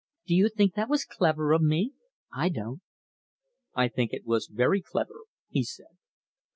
Do 0.25 0.33
you 0.33 0.49
think 0.49 0.73
that 0.73 0.89
was 0.89 1.05
clever 1.05 1.51
of 1.53 1.61
me? 1.61 1.93
I 2.33 2.49
don't." 2.49 2.81
"I 3.75 3.87
think 3.87 4.13
it 4.13 4.25
was 4.25 4.47
very 4.47 4.81
clever," 4.81 5.25
he 5.47 5.63
said. 5.63 5.95